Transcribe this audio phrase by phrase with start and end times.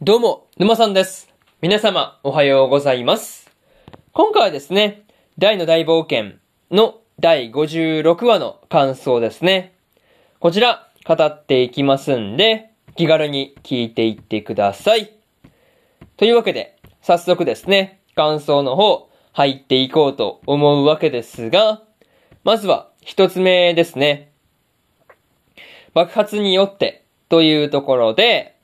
[0.00, 1.28] どうも、沼さんです。
[1.60, 3.50] 皆様、おはようございます。
[4.12, 5.02] 今回はですね、
[5.38, 6.38] 大の大冒険
[6.70, 9.74] の第56話の感想ですね。
[10.38, 15.12] こちら、語っていきますんで、気軽に聞いていってください。
[16.16, 21.82] というわけで、早速ですね、感想の方、入っていこうと思うわけですが、
[22.44, 24.30] まずは、一つ目ですね。
[25.92, 28.57] 爆発によってというところで、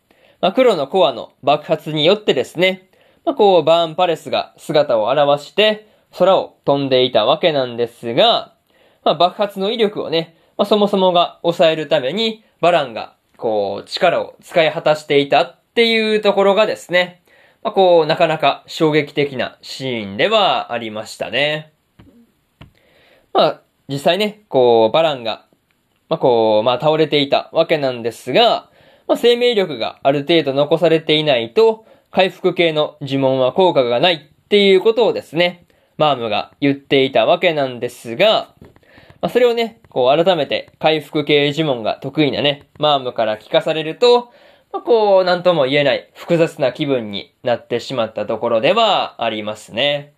[0.44, 2.90] まあ、黒のコアの爆発によってですね、
[3.24, 8.52] まあ、こう、バーンパレスが姿を現して、空を飛んでいたわけなんですが、
[9.04, 17.22] まあ、爆発の威力をね、まあ、そもそもが抑えるために、バランが、こう、力を使い果たしていたっていうところがですね、
[17.62, 21.72] まあ、こう、なかなか衝撃的なシーンではありましたね。
[23.32, 25.46] まあ、実際ね、こう、バランが、
[26.10, 28.68] まあ、こう、まあ、倒れていたわけなんですが、
[29.06, 38.54] まあ、生命力がある程度残されていないと、回復系の呪文は効果がないっていうことをですね、マームが言っていたわけなんですが、
[39.20, 44.32] まあ、それをね、こう改めて回復系呪文が得意なね、マームから聞かされると、
[44.72, 50.14] まあ、こう、なんとも言えない複雑な気分になってしまったところではありますね。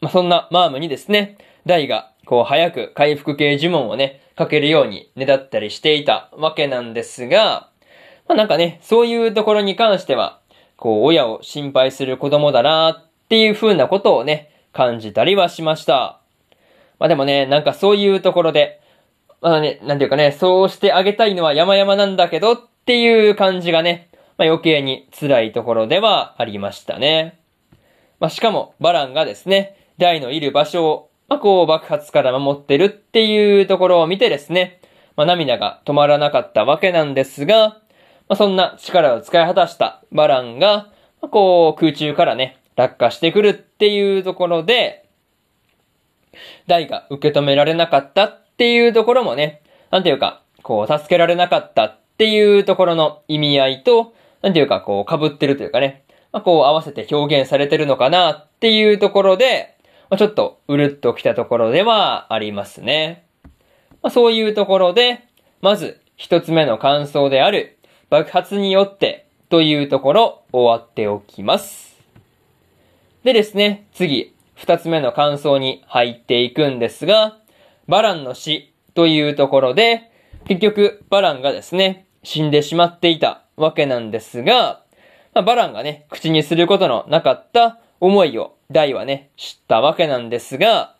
[0.00, 1.36] まあ、そんなマームにですね、
[1.66, 7.68] ダイがこう早く回復系呪文をね、かけるようにねだったりしていたわけなんですが、
[8.28, 10.40] まあなんかね、そういうところに関しては、
[10.76, 16.20] こう親を心配する子供だなっていう風なことをね、感じたりはしました。
[16.98, 18.80] まあでもね、なんかそういうところで、
[19.40, 24.08] まあね、なんていうかね、そうしてあげたいのは山々なんだけどっていう感じがね、
[24.38, 27.40] まあ余計に辛いところではありましたね。
[28.20, 34.80] まあしかも、バランがですね、ダイのいる場所をまあ、こう爆発から守ってるっていうところを見てですね、
[35.16, 37.80] まあ、涙が止まらなかったわけなんですが、
[38.28, 40.88] まあ、そんな力を使い果たしたバランが、
[41.20, 45.08] まあ、こう空中からね、落下してくるっていうところで、
[46.66, 59.75] 大が受け止められなかったっていうところもね、なんていうか、こう助けられなかったっていうところの意味合いと、なんていうかこう被ってるというかね、まあ、こう合わせて表現されてるのかなっていうところで、
[60.08, 63.26] まあ、ちょっとうるっときたところではありますね。
[64.02, 65.24] まあ、そういうところで、
[65.62, 67.78] まず一つ目の感想である
[68.08, 71.96] 爆発によってというところ終わっておきます。
[73.24, 77.38] でですね、次、二つ目の感想に入っていくんですが、
[77.88, 80.10] バランの死というところで、
[80.46, 84.82] 結局バランがですね、死んでしまっていたわけなんですが、
[85.34, 90.94] まあ、バランがね、口にすることのなかった思いを大はね、知ったわけなんですが、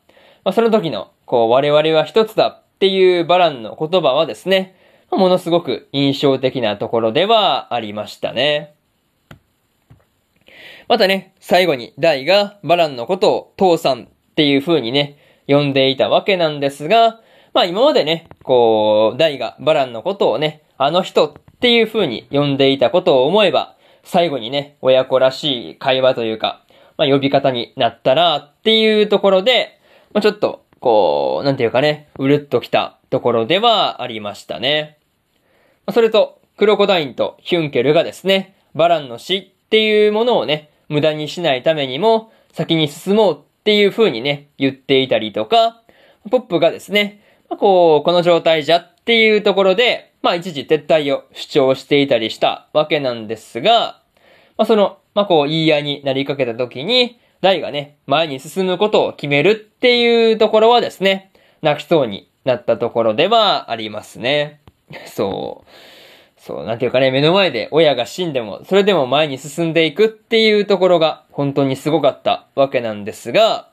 [0.44, 4.76] まあ、その時の、こう、我々は一つだっていうバランの言葉はですね、
[5.10, 8.74] ものすごく印象的なところではありましたね。
[10.88, 14.06] またね、最後に大がバランのことを父さんっ
[14.36, 15.18] ていう風にね、
[15.48, 17.20] 呼んでいたわけなんですが、
[17.54, 26.65] まあ今までね、こう、大がバランのことをね、あの人っていう風に呼んでいたことを思えば、最後にね、親子らしい会話というか、
[26.96, 29.80] まあ、呼び方になったなっていうところで、
[30.12, 34.98] まあ、ちょっと、こう、なんていうかね、うるっときたところではありましたね。
[35.86, 45.82] まあ、それと、クロコダインとヒュンケルがですね、バランの死っていうものをね、無駄にしないためにも、先に進もうっていう風にね、言っていたりとか、
[46.30, 54.00] ポップがですね、まあ、こう、この状態じゃっていうところで、まあ一時撤退を主張していたりしたわけなんですが、
[54.56, 61.32] まあその、まあこう言い合いになりかけた時に、大がね、前に進むことを決めるっていうところはですね、
[61.62, 64.60] 泣きそうになったところではありますね。
[65.06, 65.70] そう。
[66.38, 73.70] そう、なんていうかね、目の前で親が死んでも、それでも前に進んでいくっていうところが本当にすごかったわけなんですが、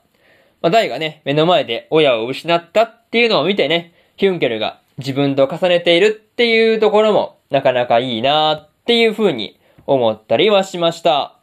[0.62, 11.36] まあ、大がね、目の前で親を失ったっていうのを見てね、ヒュンケルが自分と重ねているっていうところもなかなかいいなっていう風に思ったりはしました。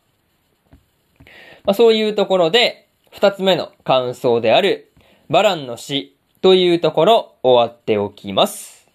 [1.64, 4.92] まあ、そういうところで、二つ目の感想である、
[5.30, 8.88] バランの死というところ終わっておきます。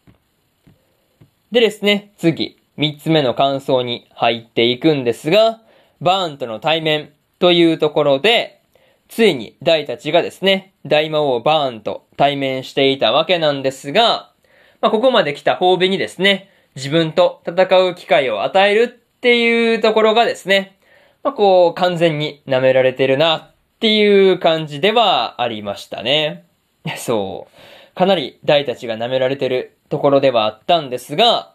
[1.53, 5.63] でですね、次、三つ目の感想に入っていくんですが、
[6.01, 8.61] バーンとの対面というところで、
[9.09, 14.33] ついに大たちがですね、大魔王バーンと対面していたわけなんですが、
[14.81, 20.79] まあ、ここまで来た褒美にですね、自分と戦う機会を与えるっていうところがですね、
[21.25, 23.51] まあ、こう、完全に舐められてるなっ
[23.81, 26.45] ていう感じではありましたね。
[26.97, 27.95] そう。
[27.97, 31.55] かなり大たちが舐められてるところではあったんですが、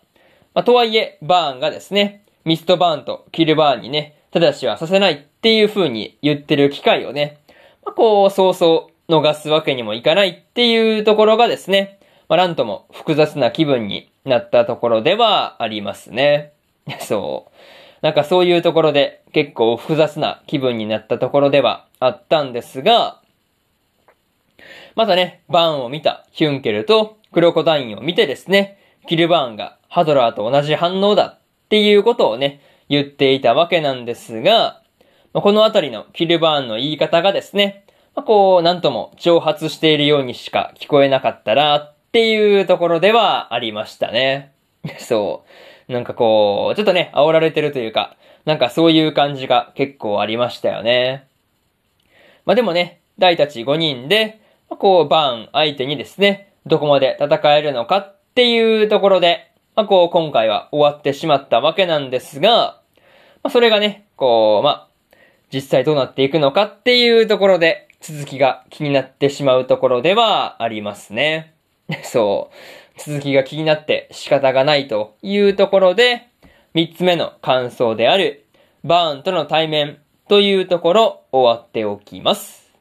[0.53, 7.37] まあ、とはいえ、バーンがですね、ミストバーンとキルバーンにね、ただしはさせないっていう風に言ってる機会をね、
[7.85, 16.51] まあ、こう、そうそう逃すわけにもいかないっていうところがですね、まあ、なんとも複雑な気分になったところではありますね。
[16.99, 17.57] そう。
[18.01, 23.19] なんかそういうところで結構複雑な気分になったところではあったんですが、
[24.95, 31.39] またね、バーンを見たヒュンケルとクロコダインを見てですね、キルバーンがハドラーと同じ反応だっ
[31.69, 34.81] ていうことをね、言っていたわけなんですが、
[35.33, 37.85] このあたりのキルバーンの言い方がですね、
[38.15, 44.51] まあ、こう、なんとも挑発しているようにしか聞こえなかったらっていうところではありましたね。
[44.99, 45.49] そう。
[45.91, 48.15] なんかこう、ちょっとね、煽られてるというか、
[48.45, 51.27] なんかそういう感じが結構ありましたよね。
[52.45, 62.79] まあでもね、大たち5人で、まあ、こう、バーン相手にですね、どこまで戦えるのかっていうところで、まあこう、今回は終わってしまったわけなんですが、
[63.43, 64.87] まあそれがね、こう、まあ、
[65.53, 71.53] 実際どうなっていくのかっていうところで、続きが気になってしまうところではありますね。
[72.03, 72.55] そう。
[73.03, 76.27] 続きが気になって仕方がないというところで、
[76.75, 78.45] 三つ目の感想である、
[78.83, 82.71] バーンとの対面というところ終わっておきます。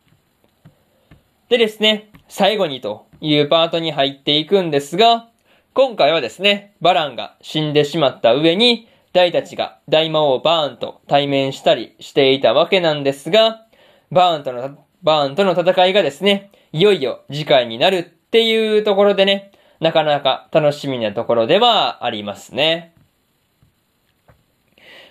[1.48, 5.28] でですね、最後にというパートに入っていくんですが、
[5.72, 13.66] 今回はですね、バランが死んでしまった上に、大たちが大魔王バーンと対面したりしていたわけなんですが、
[14.12, 19.49] バーンとのバーンとの戦いがですね、いよいよ次回になるっていうところでね、
[19.80, 22.94] なかなか楽しみなところではありますね。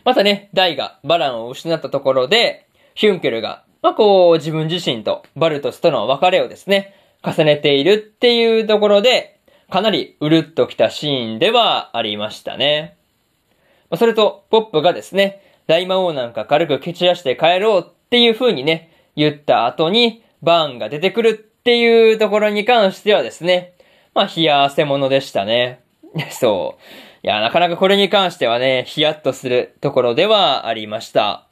[0.05, 6.93] またね、ダイがバランを失ったところで、ヒュンケルが、まあ、こう、自分自身とバルトスとの別れをですね、
[7.23, 9.39] 重ねているっていうところで、
[9.69, 12.97] かなりうるっときたシーンではありましたね。
[13.89, 23.73] まあ、それと、ポップがですね、大魔王なんか軽く蹴散らして帰ろうっていう風にね、言った後に、バーンが出てくるっていうところに関してはですね、
[24.13, 25.81] まあ、冷や汗ものでしたね。
[26.31, 26.81] そう。
[27.21, 31.45] いや、なかなかこれに関してはね、ヒヤッとするところではありました。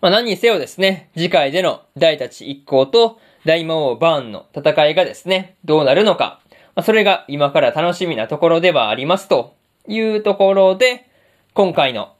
[0.00, 6.40] まあ、何にせよですね、次回での大たち一行と大魔王バーンの戦いがですね、どうなるのか、
[6.74, 9.54] まあ、それが今から楽しみなところではありますと
[9.86, 11.06] いうところで、
[11.54, 12.14] 今回の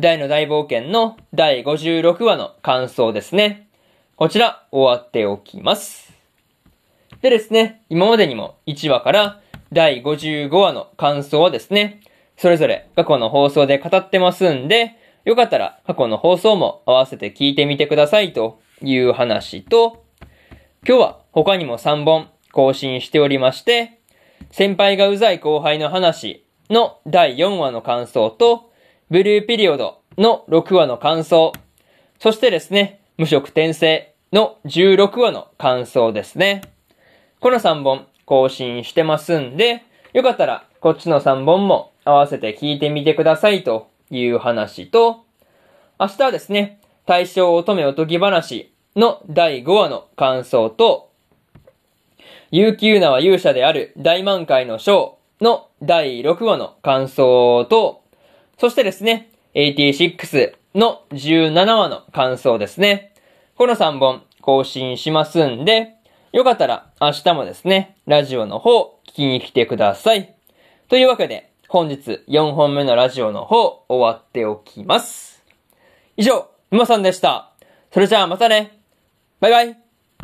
[0.00, 3.68] 大の大冒険の第56話の感想ですね。
[4.16, 6.11] こちら、終わっておきます。
[7.22, 9.40] でですね、今までにも1話から
[9.72, 12.00] 第55話の感想はですね、
[12.36, 20.04] それぞれ過去の放送で語ってますんで、よかったら過去の放送も合わせて聞いてみてくださいという話と、
[20.84, 24.00] 今日は他にも3本更新しておりまして、
[24.50, 28.72] 先輩がうざい後輩の話の第4話の感想と、
[29.10, 31.52] ブルーピリオドの6話の感想、
[32.18, 36.62] そしてですね、無色転生の16話の感想ですね。
[37.42, 45.24] この3本更新してますんで、よかったらこっちの3本も合わせて聞いてみてくださいという話と、
[45.98, 51.10] 明日はですね、大正乙女おとぎ話の第5話の感想と、
[52.52, 58.04] 悠久なは勇者である大満開の章の第6話の感想と、
[58.56, 63.12] そしてですね、86の17話の感想ですね。
[63.56, 65.96] この3本更新しますんで、
[66.32, 70.34] よかったら明日もですね、ラジオの方聞きに来てください。
[70.88, 75.44] というわけで、本日4本目のラジオの方終わっておきます。
[76.16, 77.52] 以上、沼さんでした。
[77.92, 78.78] それじゃあまたね。
[79.40, 79.81] バイバイ。